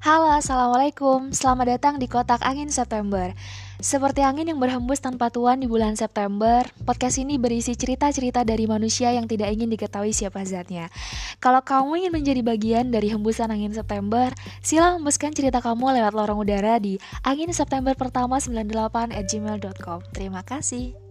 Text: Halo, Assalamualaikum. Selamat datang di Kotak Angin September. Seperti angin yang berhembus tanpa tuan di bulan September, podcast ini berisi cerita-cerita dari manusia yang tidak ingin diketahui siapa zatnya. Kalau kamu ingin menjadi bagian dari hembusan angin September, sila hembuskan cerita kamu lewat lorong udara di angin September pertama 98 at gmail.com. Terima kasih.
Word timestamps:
Halo, 0.00 0.32
Assalamualaikum. 0.32 1.28
Selamat 1.28 1.76
datang 1.76 2.00
di 2.00 2.08
Kotak 2.08 2.40
Angin 2.40 2.72
September. 2.72 3.36
Seperti 3.84 4.24
angin 4.24 4.48
yang 4.48 4.56
berhembus 4.56 4.96
tanpa 4.96 5.28
tuan 5.28 5.60
di 5.60 5.68
bulan 5.68 5.92
September, 5.92 6.64
podcast 6.88 7.20
ini 7.20 7.36
berisi 7.36 7.76
cerita-cerita 7.76 8.40
dari 8.40 8.64
manusia 8.64 9.12
yang 9.12 9.28
tidak 9.28 9.52
ingin 9.52 9.68
diketahui 9.68 10.16
siapa 10.16 10.40
zatnya. 10.48 10.88
Kalau 11.36 11.60
kamu 11.60 12.00
ingin 12.00 12.12
menjadi 12.16 12.40
bagian 12.40 12.88
dari 12.88 13.12
hembusan 13.12 13.52
angin 13.52 13.76
September, 13.76 14.32
sila 14.64 14.96
hembuskan 14.96 15.36
cerita 15.36 15.60
kamu 15.60 15.92
lewat 16.00 16.16
lorong 16.16 16.48
udara 16.48 16.80
di 16.80 16.96
angin 17.20 17.52
September 17.52 17.92
pertama 17.92 18.40
98 18.40 19.12
at 19.12 19.28
gmail.com. 19.28 20.00
Terima 20.16 20.40
kasih. 20.40 21.09